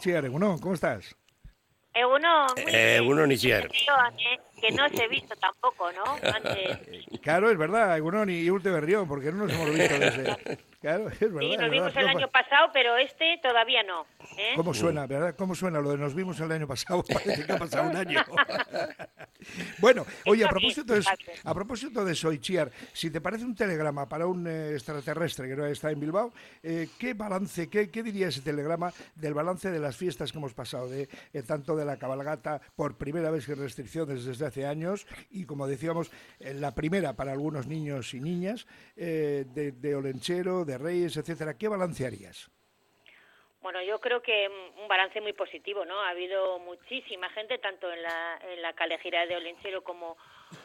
[0.00, 1.14] Chiar, ¿cómo estás?
[1.92, 3.68] Eguno, eh, uno ni siquiera.
[4.60, 6.04] Que no se he visto tampoco, ¿no?
[7.20, 10.58] Claro, es verdad, Egunon y Ulte Berrión, porque no nos hemos visto desde...
[10.80, 11.40] Claro, es verdad.
[11.40, 14.06] Sí, nos vimos el año pasado, pero este todavía no.
[14.36, 14.52] ¿Eh?
[14.56, 15.34] ¿Cómo suena, verdad?
[15.36, 17.02] ¿Cómo suena lo de nos vimos el año pasado?
[17.12, 18.20] Parece que ha pasado un año.
[19.78, 21.04] bueno, oye, a propósito, de,
[21.44, 25.66] a propósito de Soichiar, si te parece un telegrama para un eh, extraterrestre que no
[25.66, 26.32] está en Bilbao,
[26.62, 30.54] eh, ¿qué balance, qué, qué, diría ese telegrama del balance de las fiestas que hemos
[30.54, 31.08] pasado, de
[31.46, 36.10] tanto de la cabalgata por primera vez sin restricciones desde hace años y, como decíamos,
[36.38, 39.44] la primera para algunos niños y niñas, de,
[39.76, 42.50] de Olenchero, de Reyes, etcétera, ¿qué balancearías?
[43.62, 44.48] Bueno, yo creo que
[44.80, 46.00] un balance muy positivo, ¿no?
[46.00, 50.16] Ha habido muchísima gente, tanto en la, en la calejira de Olenchero como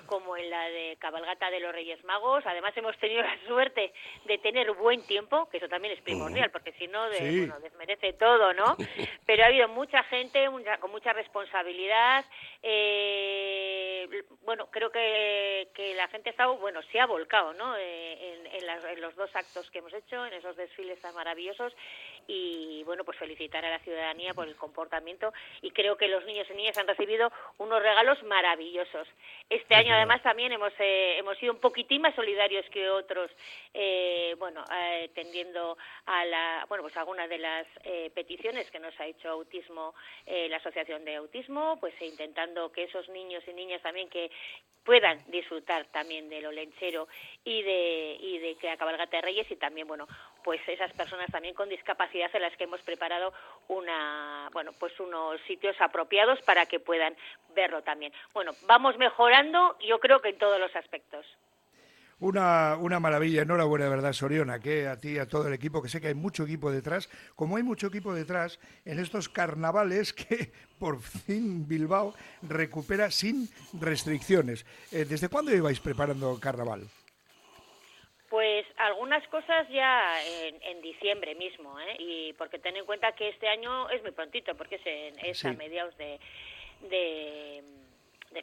[0.05, 2.43] como en la de cabalgata de los Reyes Magos.
[2.45, 3.93] Además hemos tenido la suerte
[4.25, 8.75] de tener buen tiempo, que eso también es primordial, porque si no desmerece todo, ¿no?
[9.25, 10.45] Pero ha habido mucha gente
[10.79, 12.25] con mucha responsabilidad.
[12.61, 14.07] Eh,
[14.43, 17.75] bueno, creo que, que, la gente ha estado, bueno, se ha volcado, ¿no?
[17.77, 21.73] Eh, en, en, los dos actos que hemos hecho, en esos desfiles tan maravillosos.
[22.27, 25.33] Y bueno, pues felicitar a la ciudadanía por el comportamiento.
[25.61, 29.07] Y creo que los niños y niñas han recibido unos regalos maravillosos.
[29.49, 33.31] Este año además también hemos eh, hemos sido un poquitín más solidarios que otros,
[33.73, 37.65] eh, bueno, eh, tendiendo a la, bueno, pues algunas de las
[38.13, 39.93] peticiones que nos ha hecho Autismo,
[40.25, 44.31] la Asociación de Autismo, pues intentando que esos niños y niñas también que
[44.85, 47.07] puedan disfrutar también de lo lenchero
[47.43, 50.07] y de y de que la cabalgata de Reyes y también, bueno,
[50.45, 53.33] pues esas personas también con discapacidad en las que hemos preparado
[53.67, 57.15] una, bueno, pues unos sitios apropiados para que puedan
[57.55, 58.13] verlo también.
[58.31, 61.25] Bueno, vamos mejorando, yo creo que en todos los aspectos.
[62.19, 65.81] Una, una maravilla, enhorabuena, de verdad, Soriona, que a ti y a todo el equipo,
[65.81, 70.13] que sé que hay mucho equipo detrás, como hay mucho equipo detrás en estos carnavales
[70.13, 74.63] que por fin Bilbao recupera sin restricciones.
[74.91, 76.87] Eh, ¿Desde cuándo ibais preparando carnaval?
[78.35, 80.21] Pues algunas cosas ya
[80.61, 81.95] en, diciembre mismo, ¿eh?
[81.99, 84.75] y porque ten en cuenta que este año es muy prontito, porque
[85.23, 86.19] es, a mediados de,
[86.81, 87.63] de,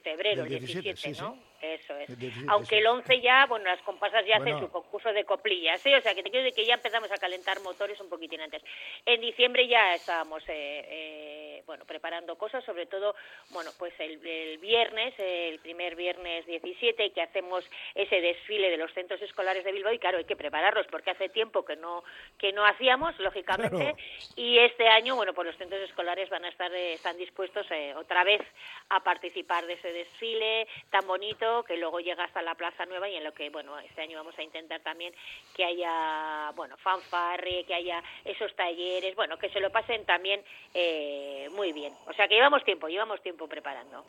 [0.01, 1.37] febrero, el 17, ¿no?
[1.61, 2.09] Eso es.
[2.49, 5.93] Aunque el 11 ya, bueno, las compasas ya hacen su concurso de coplillas, ¿sí?
[5.93, 8.63] O sea, que te quiero decir que ya empezamos a calentar motores un poquitín antes.
[9.05, 13.15] En diciembre ya estábamos, eh, eh, bueno, preparando cosas, sobre todo,
[13.51, 14.19] bueno, pues el,
[14.59, 17.65] viernes, el primer viernes 17, que hacemos
[17.95, 21.29] ese desfile de los centros escolares de Bilbao, y claro, hay que prepararlos, porque hace
[21.29, 22.03] tiempo que no
[22.39, 23.95] que no hacíamos, lógicamente,
[24.37, 28.25] y este año, bueno, pues los centros escolares van a estar, eh, están dispuestos otra
[28.25, 28.41] vez
[28.89, 33.17] a participar de ese desfile tan bonito que luego llega hasta la Plaza Nueva y
[33.17, 35.15] en lo que, bueno, este año vamos a intentar también
[35.55, 40.43] que haya, bueno, fanfarre, que haya esos talleres, bueno, que se lo pasen también
[40.75, 41.95] eh, muy bien.
[42.07, 44.05] O sea que llevamos tiempo, llevamos tiempo preparando.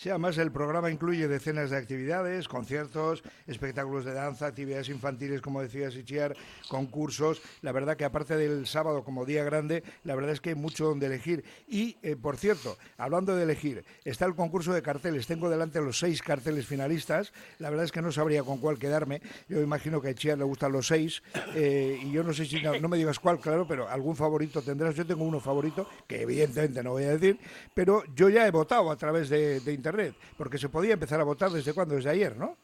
[0.00, 5.60] Sí, además el programa incluye decenas de actividades, conciertos, espectáculos de danza, actividades infantiles, como
[5.60, 6.34] decía Sichiar,
[6.70, 7.42] concursos.
[7.60, 10.86] La verdad que aparte del sábado como día grande, la verdad es que hay mucho
[10.86, 11.44] donde elegir.
[11.68, 15.26] Y, eh, por cierto, hablando de elegir, está el concurso de carteles.
[15.26, 17.34] Tengo delante los seis carteles finalistas.
[17.58, 19.20] La verdad es que no sabría con cuál quedarme.
[19.50, 21.22] Yo imagino que a Chiar le gustan los seis.
[21.54, 24.94] Eh, y yo no sé si, no, me digas cuál, claro, pero algún favorito tendrás.
[24.94, 27.38] Yo tengo uno favorito, que evidentemente no voy a decir,
[27.74, 29.89] pero yo ya he votado a través de, de Internet
[30.36, 32.56] porque se podía empezar a votar desde cuándo, desde ayer, ¿no?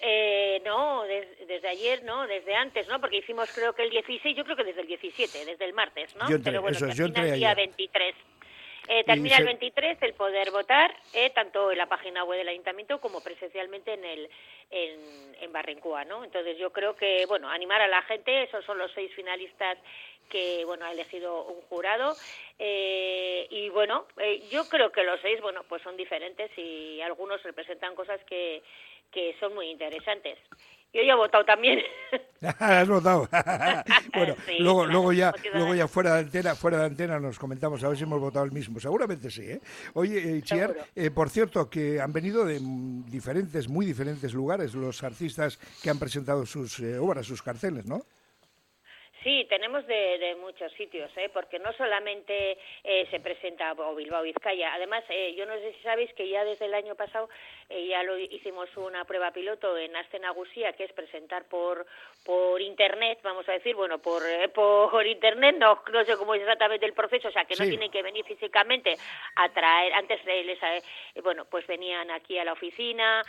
[0.00, 3.00] Eh, no, desde ayer, no, desde antes, ¿no?
[3.00, 6.14] Porque hicimos creo que el 16, yo creo que desde el 17, desde el martes,
[6.16, 6.26] ¿no?
[6.44, 8.14] Pero bueno, eso, yo el día 23.
[8.88, 13.00] Eh, termina el 23 el poder votar, eh, tanto en la página web del ayuntamiento
[13.00, 14.30] como presencialmente en el
[14.70, 16.24] en, en Barrencúa, ¿no?
[16.24, 19.78] Entonces yo creo que, bueno, animar a la gente, esos son los seis finalistas
[20.28, 22.14] que, bueno, ha elegido un jurado
[22.58, 27.42] eh, y bueno, eh, yo creo que los seis, bueno, pues son diferentes y algunos
[27.42, 28.62] representan cosas que,
[29.12, 30.38] que son muy interesantes.
[30.96, 31.80] Yo ya he votado también.
[32.58, 33.28] Has votado.
[34.14, 37.88] bueno, luego, luego ya, luego ya fuera de antena, fuera de antena nos comentamos a
[37.88, 38.80] ver si hemos votado el mismo.
[38.80, 39.60] Seguramente sí, ¿eh?
[39.92, 42.60] Oye, eh, Chiar, eh, por cierto, que han venido de
[43.10, 48.00] diferentes, muy diferentes lugares los artistas que han presentado sus obras, sus carteles, ¿no?
[49.26, 51.28] Sí, tenemos de, muchos sitios, ¿eh?
[51.34, 54.72] porque no solamente eh, se presenta o Bilbao Vizcaya.
[54.72, 57.28] Además, eh, yo no sé si sabéis que ya desde el año pasado
[57.68, 61.86] eh, ya lo hicimos una prueba piloto en Astenagusía, que es presentar por
[62.24, 66.86] por internet, vamos a decir, bueno, por por internet, no, no sé cómo es exactamente
[66.86, 68.96] el proceso, o sea, que no tienen que venir físicamente
[69.36, 69.92] a traer.
[69.92, 70.58] Antes les,
[71.22, 73.22] bueno, pues venían aquí a la oficina,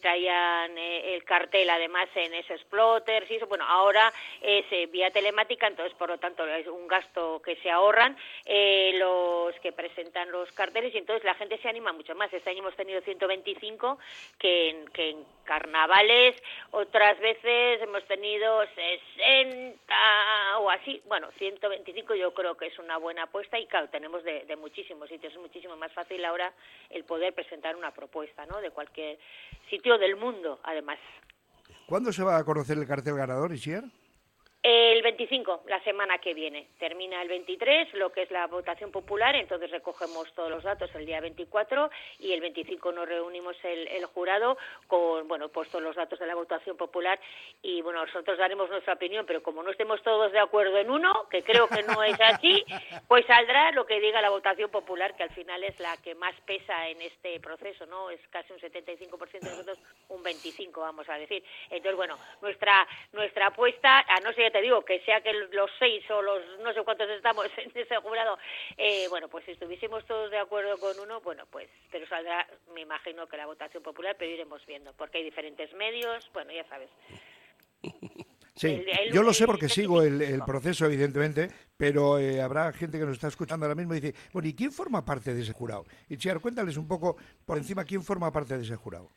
[0.00, 3.46] traían el cartel además en esos plotters y eso.
[3.46, 4.10] Bueno, ahora
[4.40, 8.14] es vía telemática, entonces por lo tanto es un gasto que se ahorran
[8.44, 12.30] eh, los que presentan los carteles y entonces la gente se anima mucho más.
[12.30, 13.98] Este año hemos tenido 125
[14.38, 16.36] que en, que en carnavales,
[16.72, 23.22] otras veces hemos tenido 60 o así, bueno, 125 yo creo que es una buena
[23.22, 26.52] apuesta y claro, tenemos de, de muchísimos sitios, es muchísimo más fácil ahora
[26.90, 28.60] el poder presentar una propuesta, ¿no?
[28.60, 29.18] De cualquier
[29.70, 30.98] sitio del mundo, además.
[31.86, 33.84] ¿Cuándo se va a conocer el cartel ganador, Isier?
[34.66, 36.68] El 25, la semana que viene.
[36.78, 41.04] Termina el 23, lo que es la votación popular, entonces recogemos todos los datos el
[41.04, 41.90] día 24
[42.20, 44.56] y el 25 nos reunimos el, el jurado
[44.86, 47.20] con, bueno, pues todos los datos de la votación popular
[47.60, 51.28] y, bueno, nosotros daremos nuestra opinión, pero como no estemos todos de acuerdo en uno,
[51.28, 52.64] que creo que no es así,
[53.06, 56.34] pues saldrá lo que diga la votación popular, que al final es la que más
[56.46, 58.08] pesa en este proceso, ¿no?
[58.08, 59.78] Es casi un 75% de nosotros,
[60.08, 61.44] un 25% vamos a decir.
[61.64, 66.08] Entonces, bueno, nuestra, nuestra apuesta, a no ser te digo, que sea que los seis
[66.12, 68.38] o los no sé cuántos estamos en ese jurado,
[68.76, 72.82] eh, bueno, pues si estuviésemos todos de acuerdo con uno, bueno, pues, pero saldrá, me
[72.82, 76.88] imagino que la votación popular, pero iremos viendo, porque hay diferentes medios, bueno, ya sabes.
[78.56, 83.04] Sí, yo lo sé porque sigo el, el proceso, evidentemente, pero eh, habrá gente que
[83.04, 85.84] nos está escuchando ahora mismo y dice, bueno, ¿y quién forma parte de ese jurado?
[86.08, 89.10] Y Chiar, cuéntales un poco por encima quién forma parte de ese jurado.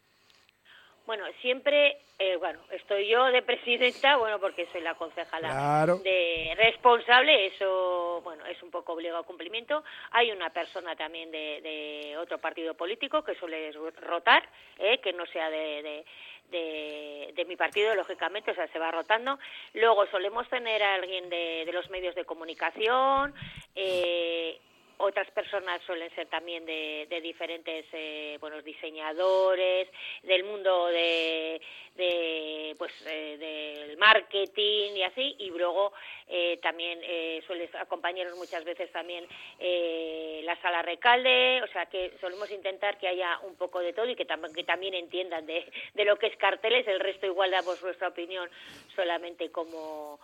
[1.07, 7.45] Bueno, siempre, eh, bueno, estoy yo de presidenta, bueno, porque soy la concejala de responsable,
[7.45, 9.85] eso, bueno, es un poco obligado a cumplimiento.
[10.11, 13.71] Hay una persona también de, de otro partido político que suele
[14.01, 14.43] rotar,
[14.79, 16.03] eh, que no sea de,
[16.51, 19.39] de, de, mi partido, lógicamente, o sea, se va rotando.
[19.75, 23.33] Luego solemos tener a alguien de, de los medios de comunicación,
[23.75, 24.59] eh,
[24.97, 29.87] otras personas suelen ser también de, de diferentes eh, buenos diseñadores
[30.23, 31.61] del mundo de,
[31.95, 35.93] de pues eh, del marketing y así y luego
[36.27, 39.25] eh, también eh, suele acompañarnos muchas veces también
[39.59, 44.07] eh, la sala recalde o sea que solemos intentar que haya un poco de todo
[44.09, 47.51] y que, tam que también entiendan de, de lo que es carteles el resto igual
[47.51, 48.49] damos nuestra opinión
[48.95, 50.19] solamente como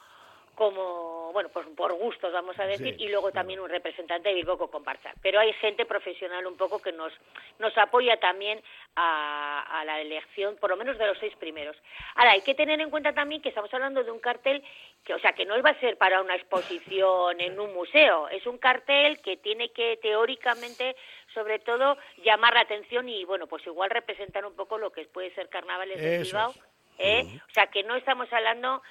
[0.56, 4.36] como, bueno, pues por gustos, vamos a decir, Sí, y luego también un representante de
[4.36, 5.14] Bilbo con comparsa.
[5.22, 7.14] Pero hay gente profesional un poco que nos,
[7.60, 8.62] nos apoya también
[8.96, 11.76] a, a la elección, por lo menos de los seis primeros.
[12.16, 14.64] Ahora, hay que tener en cuenta también que estamos hablando de un cartel
[15.04, 18.46] que, o sea, que no va a ser para una exposición en un museo, es
[18.46, 20.96] un cartel que tiene que teóricamente
[21.34, 25.34] sobre todo llamar la atención y bueno pues igual representar un poco lo que puede
[25.34, 26.54] ser carnavales de Bilbao.
[27.00, 27.24] ¿eh?
[27.50, 28.82] o sea que no estamos hablando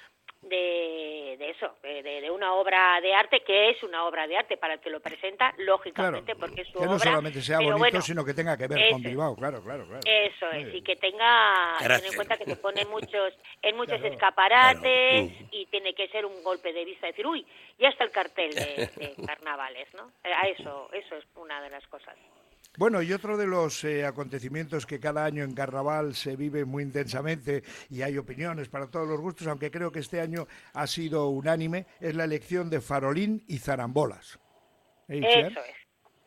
[0.42, 4.56] de, de eso, de, de una obra de arte que es una obra de arte
[4.56, 7.04] para el que lo presenta, lógicamente, porque es su que no obra.
[7.04, 10.00] solamente sea bonito, bueno, sino que tenga que ver eso con Bilbao, claro, claro, claro.
[10.04, 10.76] Eso Muy es, bien.
[10.76, 14.14] y que tenga, ten en cuenta que se pone muchos, en muchos Claro.
[14.14, 15.48] escaparates Claro.
[15.52, 17.46] y tiene que ser un golpe de vista, decir, uy,
[17.78, 18.62] ya está el cartel de,
[18.96, 20.10] de carnavales, ¿no?
[20.24, 22.16] Eh, A eso, eso es una de las cosas.
[22.78, 26.82] Bueno, y otro de los eh, acontecimientos que cada año en Carnaval se vive muy
[26.82, 31.28] intensamente y hay opiniones para todos los gustos, aunque creo que este año ha sido
[31.28, 34.40] unánime, es la elección de Farolín y Zarambolas.
[35.08, 35.20] ¿Eh?
[35.22, 35.76] Eso es,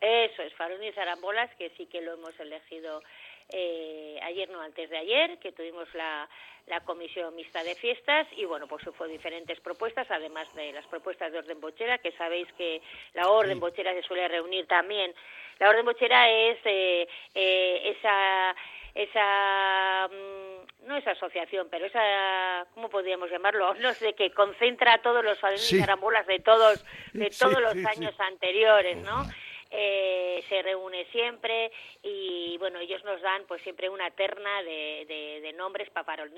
[0.00, 3.02] eso es, Farón y Zarambolas, que sí que lo hemos elegido
[3.50, 6.28] eh, ayer, no antes de ayer, que tuvimos la,
[6.66, 11.30] la comisión mixta de fiestas y bueno, pues fue diferentes propuestas, además de las propuestas
[11.32, 12.82] de orden bochera, que sabéis que
[13.14, 15.14] la orden bochera se suele reunir también.
[15.58, 18.54] La orden bochera es eh, eh, esa
[18.94, 23.74] esa mm, no esa asociación, pero esa ¿cómo podríamos llamarlo?
[23.80, 25.76] No sé, que concentra a todos los Sí.
[25.76, 27.84] y zarambolas de todos de Sí, todos los sí.
[27.86, 29.24] años anteriores, ¿no?
[29.70, 35.40] Eh, se reúne siempre y bueno ellos nos dan pues siempre una terna de, de,
[35.40, 35.88] de nombres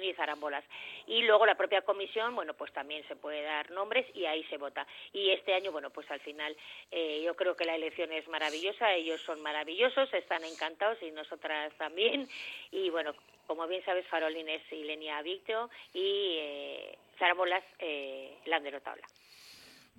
[0.03, 0.65] y zarambolas.
[1.07, 4.57] Y luego la propia comisión bueno pues también se puede dar nombres y ahí se
[4.57, 4.87] vota.
[5.13, 6.57] Y este año bueno pues al final
[6.91, 11.73] eh, yo creo que la elección es maravillosa ellos son maravillosos están encantados y nosotras
[11.77, 12.29] también.
[12.71, 13.15] Y bueno
[13.47, 19.07] como bien sabes Farolín es Ilenia Victo y eh, zarambolas eh, Landero Tabla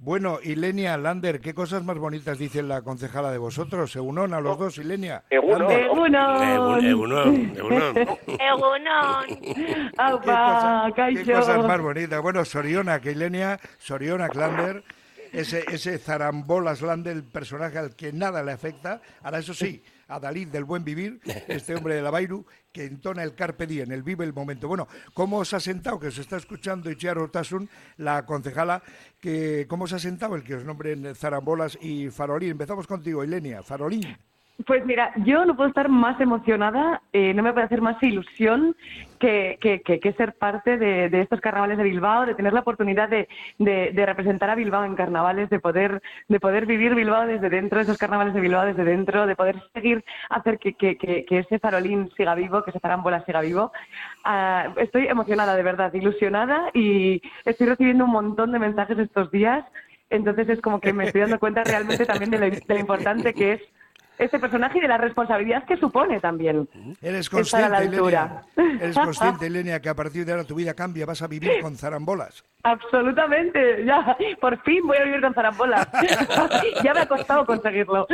[0.01, 3.93] Bueno, Ilenia, Lander, ¿qué cosas más bonitas dice la concejala de vosotros?
[3.97, 5.23] Egunon a los dos, Ilenia.
[5.29, 5.69] Egunon.
[5.71, 6.41] Egunon.
[6.85, 7.97] Egunon, Egunon.
[8.39, 12.21] Egunon ¿Qué, cosa- qué cosas más bonitas?
[12.21, 14.85] Bueno, Soriona, que Ilenia, Soriona, Lander,
[15.33, 19.01] ese, ese Zarambolas Lander, el personaje al que nada le afecta.
[19.21, 23.23] Ahora, eso sí, a Dalí del buen vivir, este hombre de la Bairu, que entona
[23.23, 24.67] el carpe diem, el vive el momento.
[24.67, 28.83] Bueno, ¿cómo os ha sentado, que os está escuchando Itziar Ortasun, la concejala,
[29.19, 32.51] que cómo os ha sentado el que os nombren Zarambolas y Farolín?
[32.51, 34.17] Empezamos contigo, Ilenia, Farolín.
[34.65, 38.75] Pues mira, yo no puedo estar más emocionada, eh, no me puede hacer más ilusión
[39.17, 43.07] que, que, que, ser parte de, de, estos carnavales de Bilbao, de tener la oportunidad
[43.07, 47.79] de, de, representar a Bilbao en carnavales, de poder, de poder vivir Bilbao desde dentro,
[47.79, 52.35] esos carnavales de Bilbao desde dentro, de poder seguir hacer que, que, ese farolín siga
[52.35, 53.71] vivo, que ese farambola siga vivo.
[54.25, 59.63] Uh, estoy emocionada, de verdad, ilusionada y estoy recibiendo un montón de mensajes estos días.
[60.09, 63.53] Entonces es como que me estoy dando cuenta realmente también de lo, lo importante que
[63.53, 63.61] es
[64.19, 66.67] este personaje y de la responsabilidad que supone también.
[67.01, 71.21] Eres consciente, Elenia, eres consciente, Elenia, que a partir de ahora tu vida cambia, vas
[71.21, 72.43] a vivir con zarambolas.
[72.63, 75.87] Absolutamente, ya, por fin voy a vivir con zarambolas.
[76.83, 78.05] ya me ha costado conseguirlo.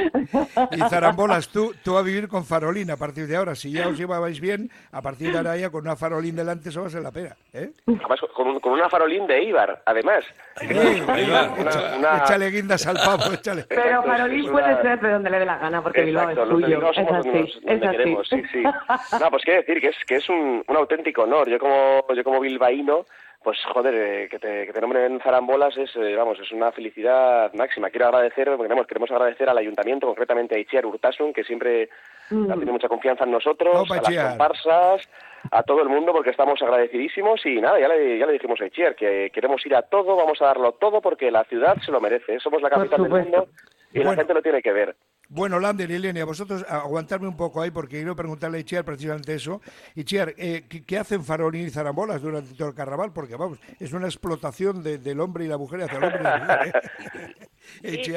[0.72, 3.56] y zarambolas, tú, tú vas a vivir con farolín a partir de ahora.
[3.56, 6.82] Si ya os llevabais bien, a partir de ahora ya con una farolín delante eso
[6.82, 7.36] va a ser la pena.
[7.54, 7.72] ¿eh?
[7.88, 10.24] Además, con, con, una farolín de Ibar, además.
[10.62, 13.66] Échale guindas al pavo, échale.
[13.68, 16.92] Pero farolín puede ser de donde le dé la gana, porque Bilbao es suyo.
[16.92, 18.64] Es así, es queremos, sí, sí.
[19.20, 21.50] No, pues quiero decir que es, que es un, un auténtico honor.
[21.50, 23.06] Yo como, yo como bilbaíno
[23.46, 27.54] pues joder, eh, que te, que te nombren zarambolas es, eh, vamos, es una felicidad
[27.54, 27.92] máxima.
[27.92, 31.90] Quiero agradecer, queremos, queremos agradecer al ayuntamiento, concretamente a Itziar Urtasun, que siempre
[32.32, 32.50] mm.
[32.50, 35.08] ha tenido mucha confianza en nosotros, a las comparsas,
[35.52, 38.66] a todo el mundo, porque estamos agradecidísimos y nada, ya le, ya le dijimos a
[38.66, 42.02] Itziar que queremos ir a todo, vamos a darlo todo porque la ciudad se lo
[42.02, 42.40] merece.
[42.40, 43.48] Somos la capital del mundo
[43.94, 44.96] y la gente lo tiene que ver.
[45.30, 49.34] Bueno, Lander y Elenia, vosotros aguantarme un poco ahí porque quiero preguntarle a Ichiar precisamente
[49.34, 49.62] eso.
[49.96, 53.12] Ichiar, eh, ¿qué, hacen Farolín y Zarambolas durante todo el carnaval?
[53.14, 56.38] Porque, vamos, es una explotación del hombre y la mujer hacia el hombre y la
[56.38, 56.68] mujer.
[56.68, 57.48] ¿eh?
[57.82, 58.14] Sí, sí,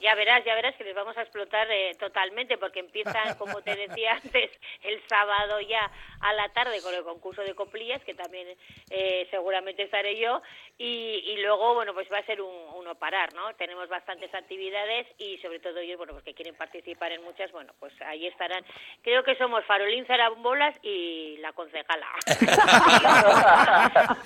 [0.00, 3.74] ya verás, ya verás que les vamos a explotar eh, totalmente porque empiezan, como te
[3.74, 4.50] decía antes,
[4.82, 5.90] el sábado ya
[6.20, 8.48] a la tarde con el concurso de coplillas, que también
[8.90, 10.42] eh, seguramente estaré yo,
[10.78, 13.54] y, luego, bueno, pues va a ser un, uno parar, ¿no?
[13.54, 17.72] Tenemos bastantes actividades y sobre todo ellos, bueno, pues que quieren participar en muchas, bueno,
[17.78, 18.64] pues ahí estarán.
[19.02, 22.06] Creo que somos Farolín Zarambolas y la concejala.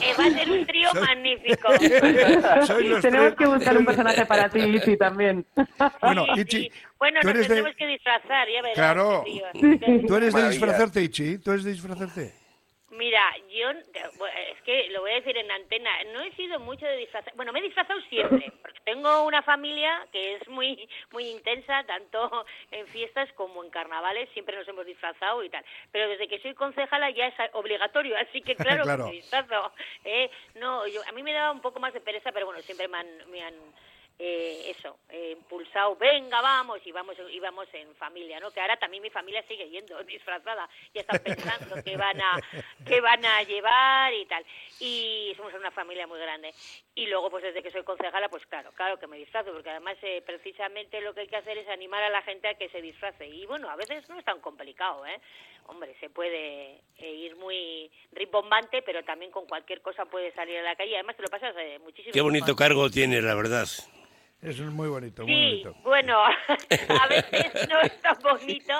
[0.00, 1.68] Eh, va a ser un trío magnífico.
[3.00, 5.46] Tenemos que buscar un personaje para ti, Ichi, también.
[6.00, 8.74] Bueno, Ichi, bueno, nos tenemos que disfrazar, ya verás.
[8.74, 9.24] Claro.
[10.06, 11.38] ¿Tú eres de disfrazarte, Ichi?
[11.38, 12.43] ¿Tú eres de disfrazarte?
[12.96, 16.98] Mira, yo es que lo voy a decir en antena, no he sido mucho de
[16.98, 21.82] disfrazar, bueno, me he disfrazado siempre, porque tengo una familia que es muy muy intensa,
[21.84, 26.38] tanto en fiestas como en carnavales, siempre nos hemos disfrazado y tal, pero desde que
[26.38, 29.72] soy concejala ya es obligatorio, así que claro, me disfrazo.
[30.04, 30.30] ¿eh?
[30.54, 33.42] No, yo, a mí me daba un poco más de pereza, pero bueno, siempre me
[33.42, 33.54] han
[34.16, 38.52] eh, eso, eh, impulsado, venga, vamos, y vamos, íbamos en familia, ¿no?
[38.52, 42.40] Que ahora también mi familia sigue yendo disfrazada, ya están pensando que van a,
[42.86, 44.46] que van a llevar y tal.
[44.78, 46.54] Y somos una familia muy grande.
[46.94, 49.96] Y luego, pues desde que soy concejala, pues claro, claro que me disfrazo, porque además
[50.02, 52.80] eh, precisamente lo que hay que hacer es animar a la gente a que se
[52.80, 53.26] disfrace.
[53.26, 55.20] Y bueno, a veces no es tan complicado, ¿eh?
[55.66, 60.76] Hombre, se puede ir muy rimbombante, pero también con cualquier cosa puede salir a la
[60.76, 60.94] calle.
[60.94, 62.12] Además, te lo pasas muchísimo.
[62.12, 63.66] Qué bonito cargo tiene, la verdad.
[64.44, 65.74] Eso es muy bonito, muy bonito.
[65.84, 68.74] bueno, a veces no es tan bonito,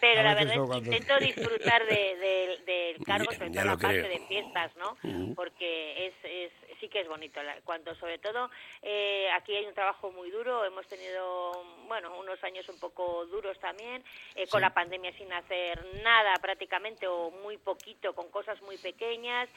[0.00, 4.20] pero la verdad es que intento disfrutar del de, cargo, sobre todo la parte de
[4.28, 4.96] fiestas, ¿no?
[5.34, 7.40] Porque es, es, sí que es bonito.
[7.64, 8.50] Cuando, sobre todo,
[8.82, 13.58] eh, aquí hay un trabajo muy duro, hemos tenido, bueno, unos años un poco duros
[13.60, 14.02] también,
[14.34, 19.48] eh, con la pandemia sin hacer nada prácticamente o muy poquito, con cosas muy pequeñas.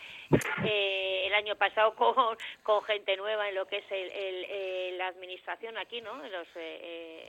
[0.66, 5.78] Eh, el año pasado con, con gente nueva en lo que es el, la administración
[5.78, 6.13] aquí, ¿no?
[6.28, 6.48] Los,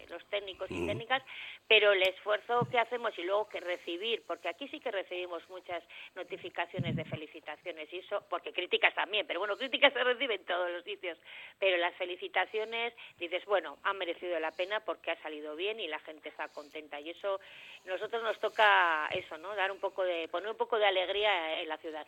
[0.08, 1.22] los técnicos y técnicas,
[1.66, 5.82] pero el esfuerzo que hacemos y luego que recibir, porque aquí sí que recibimos muchas
[6.14, 10.70] notificaciones de felicitaciones y eso, porque críticas también, pero bueno, críticas se reciben en todos
[10.70, 11.18] los sitios,
[11.58, 15.98] pero las felicitaciones dices, bueno, han merecido la pena porque ha salido bien y la
[16.00, 17.40] gente está contenta y eso
[17.84, 19.54] nosotros nos toca eso, ¿no?
[19.54, 22.06] Dar un poco de poner un poco de alegría en la ciudad.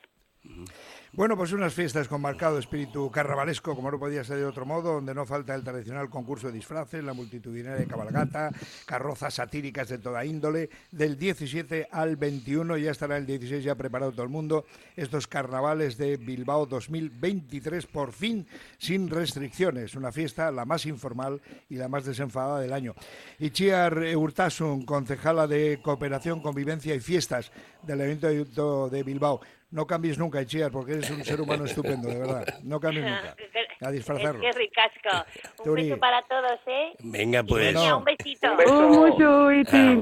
[1.16, 4.94] Bueno, pues unas fiestas con marcado espíritu carnavalesco, como no podía ser de otro modo,
[4.94, 8.50] donde no falta el tradicional concurso de disfraces, la multitudinaria cabalgata,
[8.84, 10.70] carrozas satíricas de toda índole.
[10.90, 14.66] Del 17 al 21, ya estará el 16 ya preparado todo el mundo,
[14.96, 19.94] estos carnavales de Bilbao 2023, por fin sin restricciones.
[19.94, 21.40] Una fiesta la más informal
[21.70, 22.92] y la más desenfadada del año.
[23.38, 27.52] Ichiar Urtasun, concejala de Cooperación, Convivencia y Fiestas
[27.84, 29.40] del Ayuntamiento de Bilbao.
[29.70, 32.46] No cambies nunca, Ichiar, porque eres un ser humano estupendo, de verdad.
[32.62, 33.36] No cambies nunca.
[33.80, 34.40] A disfrazarlo.
[34.40, 35.26] Qué ricasco.
[35.64, 36.94] Un beso para todos, ¿eh?
[37.00, 37.76] Venga, pues.
[37.76, 38.50] un besito.
[38.52, 39.46] Un beso.
[39.46, 40.00] Un Iti.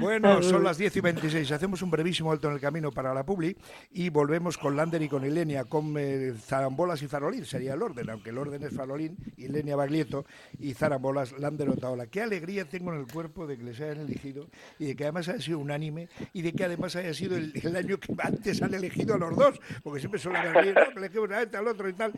[0.00, 1.52] Bueno, son las 10 y 26.
[1.52, 3.56] Hacemos un brevísimo alto en el camino para la Publi
[3.90, 7.44] y volvemos con Lander y con Ilenia, con eh, Zarambolas y Farolín.
[7.44, 10.24] Sería el orden, aunque el orden es Farolín, Ilenia Baglietto
[10.58, 12.06] y Zarambolas, Lander Otaola.
[12.06, 15.28] Qué alegría tengo en el cuerpo de que les hayan elegido y de que además
[15.28, 19.14] haya sido unánime y de que además haya sido el, año que antes han elegido
[19.14, 20.92] a los dos, porque siempre suelen elegir, ¿no?
[20.92, 22.12] que elegimos a este, al otro y tal.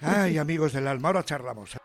[0.00, 1.76] Ay, amigos del alma, ahora charlamos.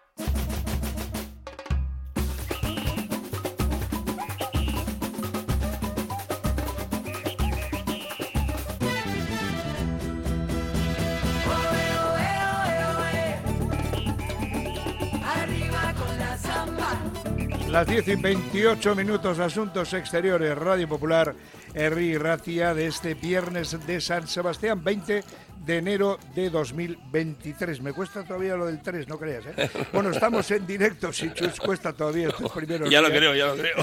[17.72, 21.34] Las 10 y 28 minutos, Asuntos Exteriores, Radio Popular,
[21.74, 25.24] Herri Racia, de este viernes de San Sebastián, 20
[25.66, 27.82] de enero de 2023.
[27.82, 29.70] Me cuesta todavía lo del 3, no creas, ¿eh?
[29.94, 33.56] Bueno, estamos en directo, si chus cuesta todavía estos primeros Ya lo creo, ya lo
[33.56, 33.76] creo.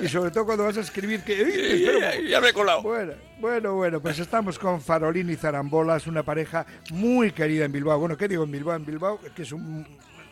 [0.00, 2.20] y sobre todo cuando vas a escribir que...
[2.28, 2.80] ya, me he colado.
[2.82, 7.98] Bueno, bueno, bueno, pues estamos con Farolín y Zarambolas, una pareja muy querida en Bilbao.
[7.98, 8.76] Bueno, ¿qué digo en Bilbao?
[8.76, 9.84] En Bilbao, que es un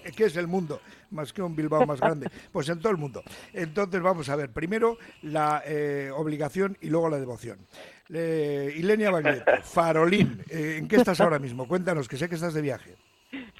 [0.16, 0.80] que es el mundo,
[1.10, 3.22] más que un Bilbao más grande, pues en todo el mundo.
[3.52, 7.58] Entonces vamos a ver, primero la eh, obligación y luego la devoción.
[8.12, 11.66] Eh, Ilenia Baglietto, Farolín, eh, ¿en qué estás ahora mismo?
[11.66, 12.96] Cuéntanos, que sé que estás de viaje.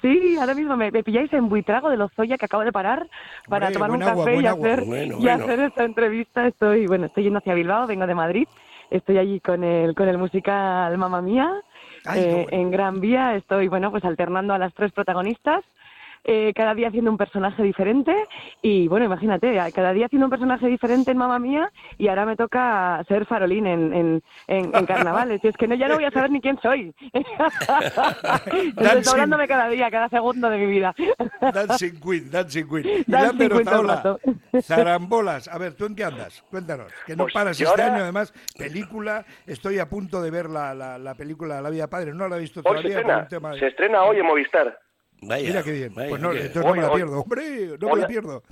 [0.01, 3.07] Sí, ahora mismo me, pilláis en Buitrago de Lozoya, que acabo de parar
[3.47, 4.83] para tomar un café y, hacer,
[5.19, 6.45] y hacer esta entrevista.
[6.45, 8.47] Estoy, bueno, estoy yendo hacia Bilbao, vengo de Madrid,
[8.91, 11.49] estoy allí con el, con el musical Mamma Mía.
[12.05, 15.63] En Gran Vía estoy, bueno, pues alternando a las tres protagonistas
[16.23, 18.15] eh, cada día haciendo un personaje diferente
[18.61, 22.35] y bueno, imagínate, cada día haciendo un personaje diferente en Mamá Mía y ahora me
[22.35, 25.43] toca ser farolín en, en, en, carnavales.
[25.43, 26.93] Y es que no, ya no voy a saber ni quién soy.
[28.77, 30.95] Estoy hablándome cada día, cada segundo de mi vida.
[31.41, 33.03] Dancing Queen, Dancing Queen.
[33.07, 35.47] Dancing Queen Zarambolas.
[35.47, 36.43] A ver, ¿tú en qué andas?
[36.49, 36.91] Cuéntanos.
[37.05, 39.25] Que no pues paras este año, además, película.
[39.45, 42.13] Estoy a punto de ver la, la, la película La vida padre.
[42.13, 43.27] No la he visto todavía.
[43.59, 44.79] Se estrena hoy en Movistar.
[45.27, 45.93] Mira qué bien.
[45.93, 47.43] pues no, entonces no me la pierdo, hombre,
[47.79, 48.43] no me la pierdo.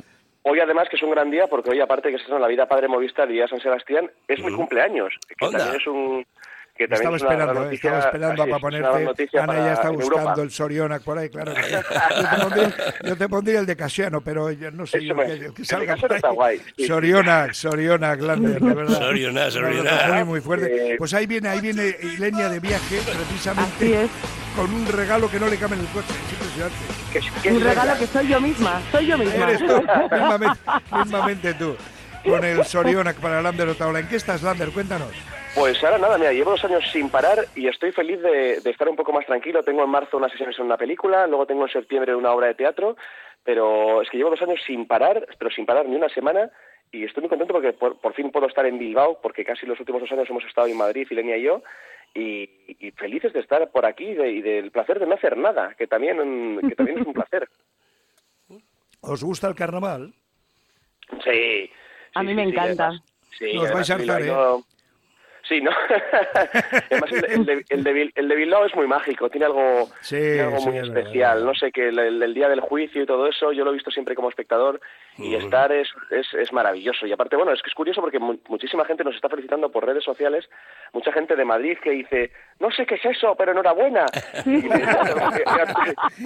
[0.44, 2.68] Hoy además que es un gran día porque hoy aparte que se en la vida
[2.68, 6.25] Padre Movistar y día San Sebastián es mi cumpleaños, que también es un
[6.75, 9.30] que estaba esperando, eh, estaba esperando para ponerte.
[9.40, 11.54] Ana ya está buscando el Sorionac por ahí, claro.
[11.54, 15.95] Que yo, te pondría, el de Casiano, pero yo no sé, yo, que, que, salga
[15.95, 16.62] por ahí.
[16.78, 18.98] Sorionac, Sorionac, Lander, de verdad.
[19.00, 20.13] Sorionac, Sorionac.
[20.15, 20.95] Muy, muy fuerte.
[20.98, 24.08] Pues ahí viene, ahí viene Ilenia de viaje, precisamente
[24.56, 26.13] con un regalo que no le cabe en el coche.
[27.50, 29.50] Un regalo que soy yo misma, soy yo misma.
[29.50, 29.84] Eres tú,
[30.98, 31.76] mismamente, tú.
[32.24, 34.00] Con el Sorionac para Lander Otaola.
[34.00, 34.70] ¿En qué estás, Lander?
[34.70, 35.12] Cuéntanos.
[35.56, 38.96] Pues ahora nada, mira, llevo dos años sin parar y estoy feliz de, estar un
[38.96, 39.64] poco más tranquilo.
[39.64, 42.54] Tengo en marzo unas sesiones en una película, luego tengo en septiembre una obra de
[42.54, 42.96] teatro,
[43.44, 46.50] pero es que llevo dos años sin parar, pero sin parar ni una semana
[46.92, 50.02] y estoy muy contento porque por, fin puedo estar en Bilbao, porque casi los últimos
[50.02, 51.64] dos años hemos estado en Madrid, Ilenia y yo,
[52.13, 52.50] y,
[52.97, 56.76] felices de estar por aquí y, del placer de no hacer nada, que también, que
[56.76, 57.47] también es un placer.
[59.02, 60.13] ¿Os gusta el carnaval?
[61.24, 61.69] Sí.
[62.13, 62.91] a mí me encanta.
[63.38, 64.63] sí, Nos vais a ¿eh?
[65.52, 65.72] Sí, ¿no?
[66.90, 69.90] Además, el, de, el, de, el, de, Bilbao es muy mágico, tiene algo,
[70.40, 71.44] algo muy especial.
[71.44, 74.16] No sé, que el, día del juicio y todo eso, yo lo he visto siempre
[74.16, 74.80] como espectador
[75.18, 77.06] y estar es, es, es, maravilloso.
[77.06, 80.06] Y aparte, bueno, es que es curioso porque muchísima gente nos está felicitando por redes
[80.06, 80.50] sociales,
[80.94, 84.06] mucha gente de Madrid que dice, no sé qué es eso, pero enhorabuena.
[84.46, 84.70] y,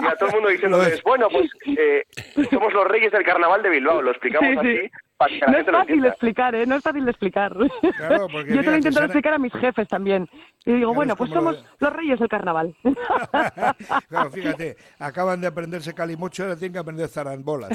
[0.06, 2.04] a, todo el mundo diciéndoles, bueno, pues eh,
[2.48, 6.54] somos los reyes del carnaval de Bilbao, lo explicamos así no es fácil de explicar,
[6.54, 6.66] ¿eh?
[6.66, 7.56] No es fácil de explicar.
[8.48, 10.28] Yo te lo intento explicar a mis jefes también.
[10.64, 12.74] Y digo, bueno, pues somos los reyes del carnaval.
[14.08, 17.70] claro, fíjate, acaban de aprenderse calimocho, ahora tienen que aprender zarambolas.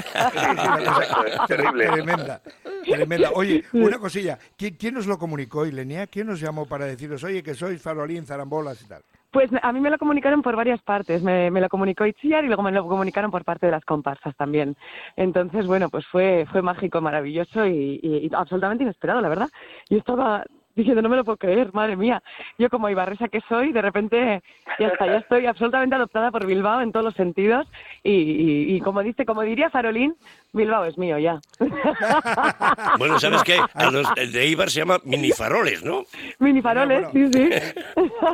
[1.48, 1.86] terrible.
[1.86, 2.42] Tremenda,
[2.84, 3.30] tremenda.
[3.34, 6.06] Oye, una cosilla, ¿quién, ¿quién nos lo comunicó, Ilenia?
[6.06, 9.02] ¿Quién nos llamó para deciros, oye, que sois farolín, zarambolas y tal?
[9.32, 11.22] Pues a mí me lo comunicaron por varias partes.
[11.22, 14.76] Me, lo comunicó Itziar y luego me lo comunicaron por parte de las comparsas también.
[15.16, 19.48] Entonces, bueno, pues fue, fue mágico, maravilloso y, y absolutamente inesperado, la verdad.
[19.88, 22.22] Yo estaba diciendo, no me lo puedo creer, madre mía.
[22.58, 24.42] Yo como ibarresa que soy, de repente
[24.78, 27.66] ya está, ya estoy absolutamente adoptada por Bilbao en todos los sentidos
[28.02, 30.14] y, como dice, como diría Farolín,
[30.52, 31.40] Bilbao es mío ya.
[32.98, 33.58] Bueno, ¿sabes qué?
[33.74, 36.04] A los de Ibar se llama minifaroles, ¿no?
[36.38, 37.50] Minifaroles, sí, sí.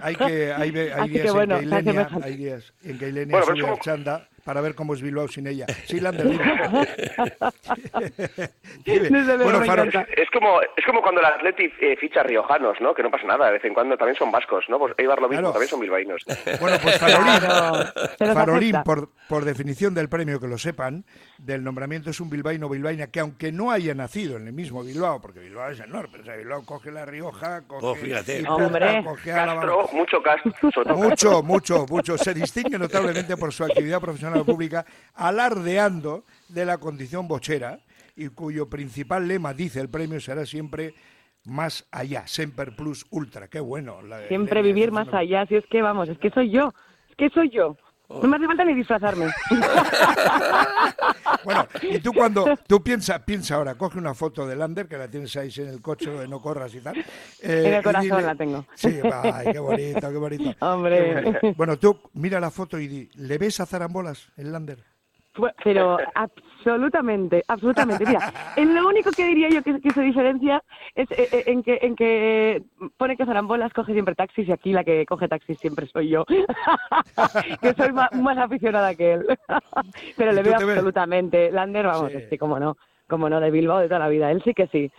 [0.02, 4.62] Hay, que, hay, días, en que Ilenia, hay días en que Ilenia sube chanda para
[4.62, 5.66] ver cómo es Bilbao sin ella.
[5.84, 6.00] Sí.
[8.86, 9.84] Desde luego, bueno, Faro.
[9.84, 12.94] Es como, es como cuando el Atleti eh, ficha riojanos, ¿no?
[12.94, 14.78] Que no pasa nada, de vez en cuando también son vascos, ¿no?
[14.78, 15.52] Pues Eibar lo mismo, Claro.
[15.52, 16.22] también son bilbaínos.
[16.62, 17.40] bueno, pues Farolín,
[18.16, 21.04] Claro, Farolín, por, por definición del premio, que lo sepan,
[21.36, 25.20] del nombramiento es un bilbaíno bilbaína que aunque no haya nacido en el mismo Bilbao,
[25.20, 28.38] porque Bilbao es enorme, pero o sea, Bilbao coge La Rioja, coge Oh, fíjate.
[28.38, 29.02] Guipúzcoa, Hombre.
[29.04, 30.96] coge Castro, mucho Castro.
[30.96, 32.16] Mucho, mucho, mucho.
[32.16, 37.80] Se distingue notablemente por su actividad profesional pública, alardeando de la condición bochera
[38.16, 40.94] y cuyo principal lema, dice el premio, será siempre
[41.44, 43.48] más allá, Semper Plus Ultra.
[43.48, 44.02] Qué bueno.
[44.02, 46.72] la- Siempre la- vivir más allá, si es que vamos, es que soy yo,
[47.10, 47.76] es que soy yo.
[48.10, 49.26] No me hace falta ni disfrazarme.
[51.44, 55.08] Bueno, y tú cuando, tú piensa, piensa ahora, coge una foto de Lander, que la
[55.08, 56.96] tienes ahí en el coche donde no corras y tal.
[56.98, 57.04] eh,
[57.66, 58.66] En el corazón la tengo.
[58.74, 60.54] Sí, ay, qué bonito, qué bonito.
[60.60, 61.14] Hombre.
[61.14, 61.54] Qué bonito.
[61.56, 64.82] Bueno, tú mira la foto y di, ¿le ves a zarambolas el Lander?
[65.64, 68.04] Pero absolutamente, absolutamente.
[68.06, 70.62] Mira, en lo único que diría yo que, que se diferencia
[70.94, 72.62] es eh, eh, en que, en que
[72.96, 76.24] pone que Zarambolas coge siempre taxis y aquí la que coge taxis siempre soy yo.
[77.62, 79.26] que soy más, más aficionada que él.
[80.16, 81.50] Pero ¿Y le veo absolutamente.
[81.50, 82.18] Lander, vamos, Sí.
[82.18, 82.76] es que como no,
[83.08, 84.30] como no, de Bilbao de toda la vida.
[84.30, 84.92] Él sí que sí.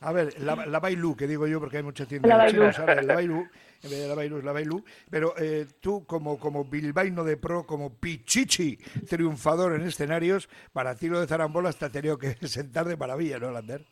[0.00, 3.06] A ver, la, la Bailú, que digo yo porque hay mucha tienda La ¿sabes?
[3.06, 3.46] La Bailú,
[3.82, 4.84] en vez de la Bailú es la Bailú.
[5.08, 8.76] Pero eh, tú, como, como bilbaíno de pro, como pichichi
[9.08, 13.38] triunfador en escenarios, para ti lo de Zarambolas te ha tenido que sentar de maravilla,
[13.38, 13.84] ¿no, Lander?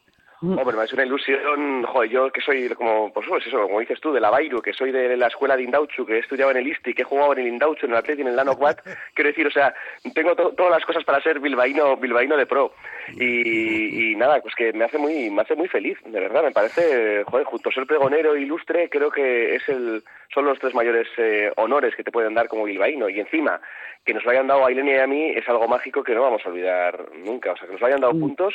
[0.58, 4.10] Hombre, es una ilusión, joder, yo que soy como, pues pues eso, como dices tú,
[4.12, 6.66] de la Bairu, que soy de la escuela de Indauchu, que he estudiado en el
[6.68, 8.80] ISTI, que he jugado en el Indauchu, en el Atleti, en el Lanoquat,
[9.14, 9.74] quiero decir, o sea,
[10.14, 12.72] tengo to- todas las cosas para ser bilbaíno, bilbaíno de pro.
[13.16, 16.52] Y, y nada, pues que me hace muy, me hace muy feliz, de verdad, me
[16.52, 20.74] parece, joder, junto a ser pregonero e ilustre, creo que es el, son los tres
[20.74, 23.08] mayores eh, honores que te pueden dar como bilbaíno.
[23.08, 23.60] Y encima,
[24.04, 26.22] que nos lo hayan dado a Ilenia y a mí es algo mágico que no
[26.22, 28.54] vamos a olvidar nunca, o sea, que nos lo hayan dado puntos.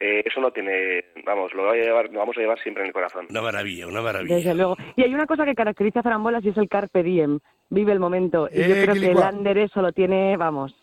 [0.00, 2.88] Eh, eso no tiene, vamos, lo, voy a llevar, lo vamos a llevar siempre en
[2.88, 3.26] el corazón.
[3.30, 4.34] Una maravilla, una maravilla.
[4.36, 4.76] Desde luego.
[4.96, 7.38] Y hay una cosa que caracteriza a Zarambolas y es el carpe diem.
[7.70, 8.48] Vive el momento.
[8.52, 9.30] Y yo Eh, creo que Quilicua.
[9.30, 10.74] Lander eso lo tiene, vamos.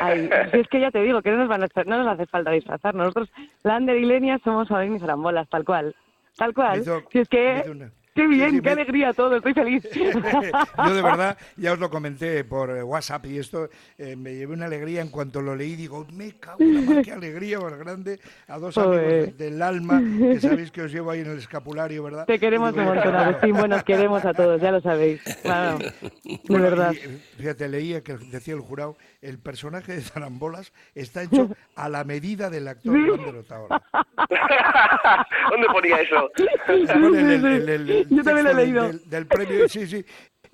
[0.00, 2.08] Ay, si es que ya te digo que no nos, van a hacer- no nos
[2.12, 2.94] hace falta disfrazar.
[2.94, 3.30] Nosotros,
[3.62, 5.94] Lander y Lenia, somos Fabián y Zarambolas, tal cual.
[6.36, 6.80] Tal cual.
[6.80, 7.62] Hizo- si es que...
[7.70, 9.82] una- Qué bien, Sí, sí, qué me- alegría todo, estoy feliz.
[9.94, 14.66] Yo de verdad, ya os lo comenté por WhatsApp y esto eh, me llevé una
[14.66, 15.74] alegría en cuanto lo leí.
[15.74, 19.60] Digo, me cago en la mar, qué alegría más grande a dos amigos de- del
[19.60, 22.24] alma que sabéis que os llevo ahí en el escapulario, ¿verdad?
[22.26, 23.16] Te queremos Y un digo, montón.
[23.16, 23.56] Agustín.
[23.56, 25.20] Bueno, os queremos a todos, ya lo sabéis.
[25.42, 26.92] Claro, de verdad.
[26.92, 31.88] y, eh, fíjate, leía que decía el jurado, el personaje de Zarambolas está hecho a
[31.88, 33.82] la medida del actor Lander Otaola.
[35.50, 36.30] ¿Dónde ponía eso?
[36.66, 38.86] Pone el- el- el- el Yo también lo he leído.
[38.88, 40.04] Del, del premio, sí, sí.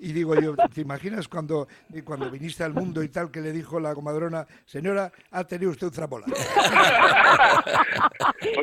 [0.03, 1.67] Y digo yo, ¿te imaginas cuando,
[2.03, 5.87] cuando viniste al mundo y tal que le dijo la comadrona, señora, ha tenido usted
[5.87, 6.25] un tramola?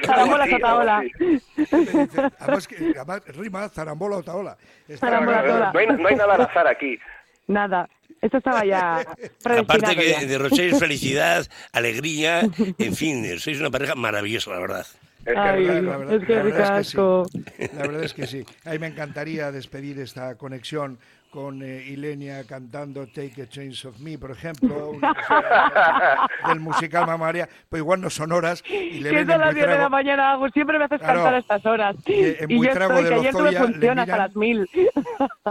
[0.04, 4.56] Zarambola, dice, además, que, además rima zarambola o taola.
[4.96, 5.72] Zarambola, Otaola.
[5.72, 6.98] No hay, no hay nada al azar aquí.
[7.46, 7.88] Nada,
[8.20, 9.04] esto estaba ya
[9.44, 10.24] Aparte que ya.
[10.26, 12.40] derrocháis felicidad, alegría,
[12.78, 14.86] en fin, sois una pareja maravillosa, la verdad.
[15.28, 17.26] Es que Ay, La verdad- es que la verdad es que ricasco.
[17.30, 17.44] sí.
[17.76, 18.44] La verdad es que sí.
[18.64, 20.98] A mí me encantaría despedir esta conexión
[21.30, 24.92] con eh, Ilenia cantando Take a Change of Me, por ejemplo,
[26.48, 29.40] del musical Mamma María, pues igual no son horas y le Que ven son en
[29.40, 30.50] las 10 de la mañana, Agus.
[30.52, 31.14] Siempre me haces Claro.
[31.20, 31.96] cantar a estas horas.
[32.06, 32.12] Y
[32.42, 34.68] en Y yo estoy, de que ayer le función hasta las mil.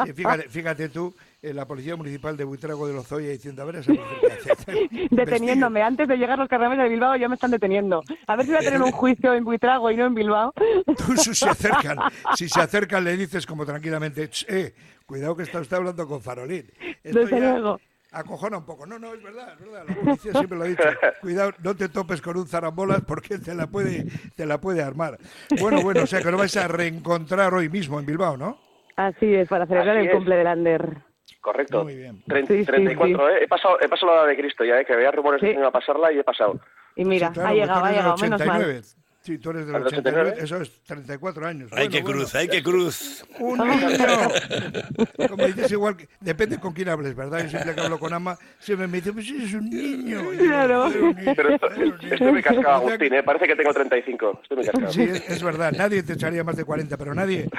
[0.06, 3.78] Sí, fíjate, fíjate tú, eh, la Policía Municipal de Buitrago de Lozoya diciendo, a ver
[3.78, 3.92] esa.
[5.12, 5.82] Deteniéndome.
[5.82, 8.04] Antes de llegar los carnavales de Bilbao ya me están deteniendo.
[8.28, 10.54] A ver si voy a tener un juicio en Buitrago y no en Bilbao.
[10.98, 11.98] Tú, si se acercan,
[12.36, 14.74] si se acercan le dices como tranquilamente, "Ch, eh,
[15.08, 16.70] cuidado que está usted hablando con Farolín.
[17.04, 17.80] Esto Desde ya luego.
[18.12, 18.86] Acojona un poco.
[18.86, 19.84] No, no, es verdad, es verdad.
[19.88, 20.84] La policía siempre lo ha dicho.
[21.22, 25.18] Cuidado, no te topes con un zarambolas porque te la puede, te la puede armar.
[25.60, 28.60] Bueno, bueno, o sea que lo vais a reencontrar hoy mismo en Bilbao, ¿no?
[28.96, 30.16] Así es, para celebrar Así el es.
[30.16, 30.98] cumple de Lander.
[31.42, 31.84] Correcto.
[31.84, 32.24] Muy bien.
[32.26, 33.44] Tren- Sí, sí, 34, ¿eh?
[33.44, 34.86] He pasado, he pasado la de Cristo ya, ¿eh?
[34.86, 36.60] Que había rumores de que iba a pasarla y he pasado.
[36.96, 38.82] Y mira, Sí, claro, ha llegado, ha del llegado, menos mal.
[39.28, 39.38] 89.
[39.38, 40.44] Sí, tú eres del ¿Al del 89, 89?
[40.46, 41.70] eso es 34 años.
[41.74, 42.18] Hay Bueno, que bueno.
[42.20, 43.26] cruz, hay que cruz.
[43.40, 45.28] Un niño.
[45.30, 46.08] Como dices, igual que.
[46.22, 47.44] Depende con quién hables, ¿verdad?
[47.44, 50.34] Yo siempre que hablo con Ama, siempre me dice, pues eres un niño.
[50.34, 50.84] Y yo, Claro.
[50.86, 52.14] "Joder, un niño, Pero esto- joder, un niño".
[52.14, 53.24] estoy muy cascado, Agustín, ¿eh?
[53.24, 54.40] Parece que tengo 35.
[54.44, 54.92] Estoy muy cascado.
[54.94, 57.50] Sí, es, es verdad, nadie te echaría más de 40, pero nadie.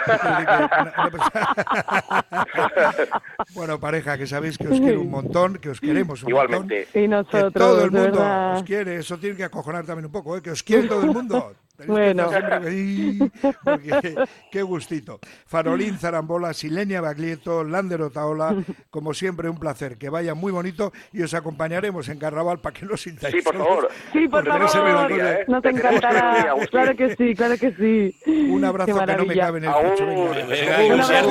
[3.54, 6.88] Bueno, pareja, que sabéis que os quiero un montón, que os queremos un Igualmente.
[6.94, 7.11] Y montón.
[7.11, 8.57] nosotros, Que todo el mundo verdad.
[8.57, 10.42] os quiere, eso tiene que acojonar también un poco, ¿eh?
[10.42, 11.54] que os quiere todo el mundo.
[11.87, 12.29] Bueno.
[13.64, 14.17] Porque,
[14.51, 15.21] qué gustito.
[15.47, 18.57] Farolín Zarambola, Silenia Baglietto, Lander Otaola,
[18.91, 19.97] como siempre, un placer.
[19.99, 23.35] Que vaya muy bonito y os acompañaremos en Carnaval para que lo sintáis.
[23.35, 23.88] Sí, por favor.
[24.12, 25.05] Sí, por Porque no favor.
[25.07, 25.45] ocurre.
[25.47, 26.55] Nos encantará.
[26.71, 28.17] Claro que sí, claro que sí.
[28.51, 30.07] Un abrazo que no me cabe en el pecho.
[30.07, 30.95] Venga.
[30.95, 31.29] Un abrazo,